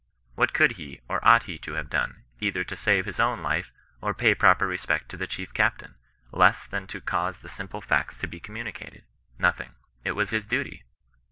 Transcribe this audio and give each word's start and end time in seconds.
What 0.33 0.51
coidd 0.53 0.77
he, 0.77 0.99
or 1.07 1.23
ought 1.23 1.43
he 1.43 1.59
to 1.59 1.73
have 1.73 1.87
done, 1.87 2.23
either 2.39 2.63
to 2.63 2.75
save 2.75 3.05
his 3.05 3.19
own 3.19 3.43
life, 3.43 3.71
or 4.01 4.15
pay 4.15 4.33
proper 4.33 4.65
respect 4.65 5.09
to 5.09 5.15
the 5.17 5.27
chief 5.27 5.53
captain, 5.53 5.93
less 6.31 6.65
than 6.65 6.87
to 6.87 7.01
cause 7.01 7.41
the 7.41 7.49
sim 7.49 7.67
ple 7.67 7.81
facts 7.81 8.17
to 8.17 8.27
be 8.27 8.39
communicated? 8.39 9.03
Kothing. 9.39 9.75
It 10.03 10.13
was 10.13 10.31
his 10.31 10.47
duty. 10.47 10.85